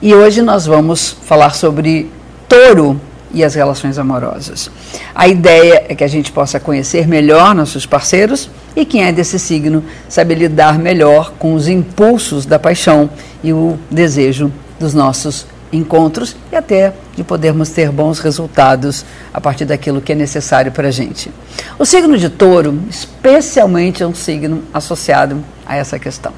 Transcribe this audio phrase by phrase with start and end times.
[0.00, 2.08] E hoje nós vamos falar sobre
[2.48, 3.00] touro
[3.34, 4.70] e as relações amorosas.
[5.12, 9.40] A ideia é que a gente possa conhecer melhor nossos parceiros e quem é desse
[9.40, 13.10] signo saber lidar melhor com os impulsos da paixão
[13.42, 19.04] e o desejo dos nossos encontros e até de podermos ter bons resultados
[19.34, 21.28] a partir daquilo que é necessário para a gente.
[21.76, 26.32] O signo de touro, especialmente, é um signo associado a essa questão.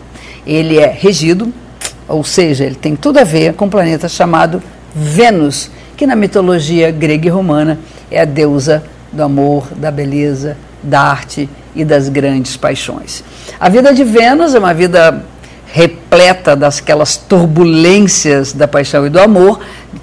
[0.46, 1.52] Ele é regido,
[2.11, 4.62] ou seja, ele tem tudo a ver com um planeta chamado
[4.95, 7.79] Vênus, que na mitologia grega e romana
[8.11, 13.22] é a deusa do amor, da beleza, da arte e das grandes paixões.
[13.58, 15.22] A vida de Vênus é uma vida
[15.72, 19.61] repleta daquelas turbulências da paixão e do amor,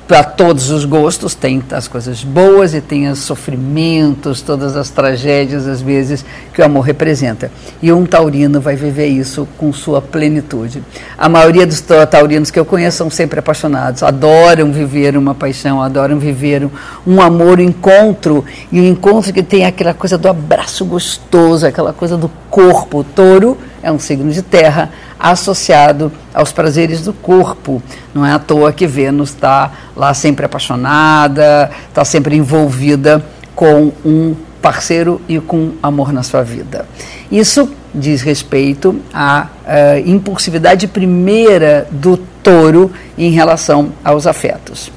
[0.08, 5.68] para todos os gostos, tem as coisas boas e tem os sofrimentos, todas as tragédias,
[5.68, 7.52] às vezes, que o amor representa.
[7.82, 10.82] E um taurino vai viver isso com sua plenitude.
[11.18, 16.18] A maioria dos taurinos que eu conheço são sempre apaixonados, adoram viver uma paixão, adoram
[16.18, 16.70] viver
[17.06, 21.68] um amor, um encontro, e o um encontro que tem aquela coisa do abraço gostoso,
[21.68, 23.00] aquela coisa do corpo.
[23.00, 27.82] O touro é um signo de terra associado aos prazeres do corpo.
[28.14, 34.36] Não é à toa que Vênus está lá sempre apaixonada, está sempre envolvida com um
[34.62, 36.86] parceiro e com amor na sua vida.
[37.32, 44.92] Isso diz respeito à uh, impulsividade primeira do touro em relação aos afetos.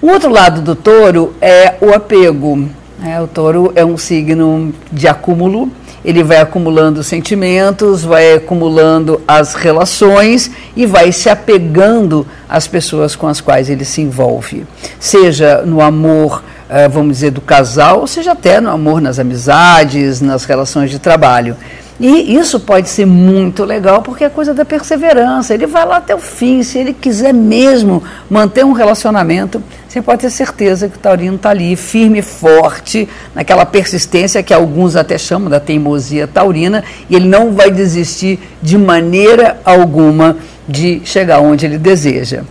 [0.00, 2.68] O outro lado do touro é o apego.
[3.04, 5.70] É, o touro é um signo de acúmulo,
[6.04, 13.28] ele vai acumulando sentimentos, vai acumulando as relações e vai se apegando às pessoas com
[13.28, 14.66] as quais ele se envolve.
[14.98, 20.44] Seja no amor, eh, vamos dizer, do casal, seja até no amor nas amizades, nas
[20.44, 21.56] relações de trabalho.
[22.00, 25.52] E isso pode ser muito legal porque é coisa da perseverança.
[25.52, 26.62] Ele vai lá até o fim.
[26.62, 31.50] Se ele quiser mesmo manter um relacionamento, você pode ter certeza que o Taurino está
[31.50, 37.26] ali, firme e forte, naquela persistência que alguns até chamam da teimosia taurina, e ele
[37.26, 40.36] não vai desistir de maneira alguma
[40.68, 42.42] de chegar onde ele deseja.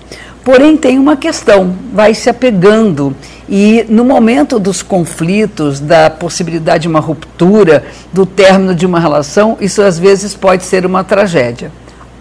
[0.44, 3.16] Porém, tem uma questão, vai se apegando.
[3.50, 9.58] E no momento dos conflitos, da possibilidade de uma ruptura, do término de uma relação,
[9.62, 11.72] isso às vezes pode ser uma tragédia.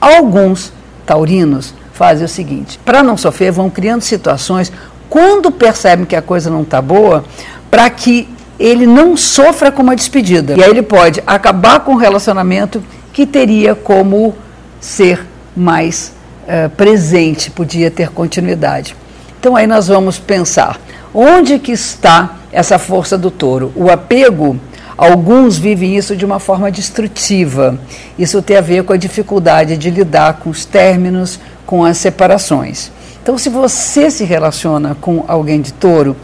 [0.01, 0.73] Alguns
[1.05, 4.73] taurinos fazem o seguinte: para não sofrer, vão criando situações
[5.09, 7.25] quando percebem que a coisa não está boa,
[7.71, 8.29] para que
[8.59, 10.55] ele não sofra com uma despedida.
[10.57, 12.83] E aí ele pode acabar com o relacionamento
[13.13, 14.35] que teria como
[14.81, 15.27] ser
[15.57, 16.13] mais
[16.45, 18.97] uh, presente, podia ter continuidade.
[19.39, 20.79] Então aí nós vamos pensar,
[21.19, 23.73] onde que está essa força do touro?
[23.75, 24.61] O apego,
[24.99, 27.79] alguns vivem isso de uma forma destrutiva.
[28.19, 32.93] Isso tem a ver com a dificuldade de lidar com os términos, com as separações.
[33.23, 36.15] Então se você se relaciona com alguém de touro,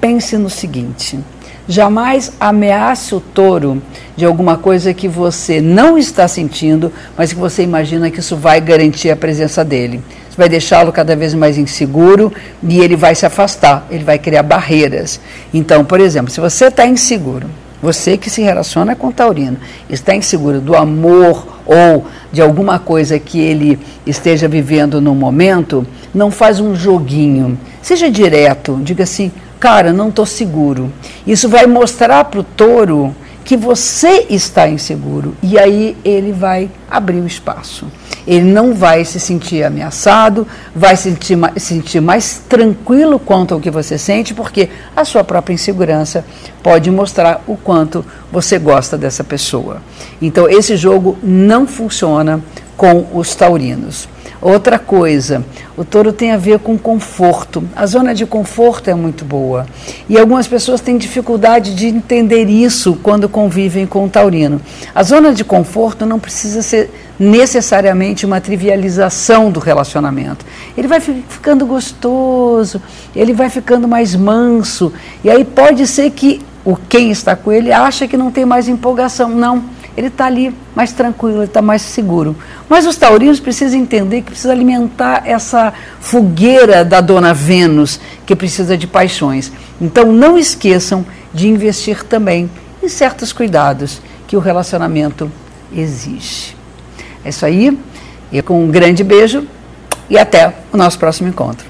[0.00, 1.18] pense no seguinte,
[1.70, 3.80] Jamais ameace o touro
[4.16, 8.60] de alguma coisa que você não está sentindo, mas que você imagina que isso vai
[8.60, 10.02] garantir a presença dele.
[10.40, 12.32] Vai deixá-lo cada vez mais inseguro
[12.66, 15.20] e ele vai se afastar, ele vai criar barreiras.
[15.52, 17.46] Então, por exemplo, se você está inseguro,
[17.82, 19.58] você que se relaciona com taurino,
[19.90, 26.30] está inseguro do amor ou de alguma coisa que ele esteja vivendo no momento, não
[26.30, 27.58] faz um joguinho.
[27.82, 30.90] Seja direto, diga assim: cara, não estou seguro.
[31.26, 33.14] Isso vai mostrar para o touro
[33.50, 37.88] que você está inseguro e aí ele vai abrir o espaço.
[38.24, 43.58] Ele não vai se sentir ameaçado, vai se sentir, se sentir mais tranquilo quanto ao
[43.58, 46.24] que você sente, porque a sua própria insegurança
[46.62, 49.82] pode mostrar o quanto você gosta dessa pessoa.
[50.22, 52.40] Então, esse jogo não funciona
[52.76, 54.08] com os taurinos.
[54.42, 55.44] Outra coisa,
[55.76, 57.62] o touro tem a ver com conforto.
[57.76, 59.66] A zona de conforto é muito boa.
[60.08, 64.58] E algumas pessoas têm dificuldade de entender isso quando convivem com o taurino.
[64.94, 70.46] A zona de conforto não precisa ser necessariamente uma trivialização do relacionamento.
[70.74, 72.80] Ele vai ficando gostoso,
[73.14, 74.90] ele vai ficando mais manso.
[75.22, 78.68] E aí pode ser que o quem está com ele acha que não tem mais
[78.68, 79.28] empolgação.
[79.28, 79.62] Não
[80.00, 82.34] ele está ali mais tranquilo, ele está mais seguro.
[82.70, 88.78] Mas os taurinos precisam entender que precisa alimentar essa fogueira da dona Vênus, que precisa
[88.78, 89.52] de paixões.
[89.78, 91.04] Então não esqueçam
[91.34, 92.50] de investir também
[92.82, 95.30] em certos cuidados que o relacionamento
[95.70, 96.56] exige.
[97.22, 97.78] É isso aí.
[98.32, 99.46] E com um grande beijo
[100.08, 101.69] e até o nosso próximo encontro.